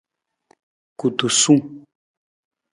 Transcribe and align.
Kutusung. 0.99 1.63